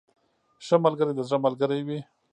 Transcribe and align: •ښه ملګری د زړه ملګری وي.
•ښه 0.65 0.75
ملګری 0.85 1.13
د 1.15 1.19
زړه 1.27 1.37
ملګری 1.45 1.79
وي. 1.87 1.99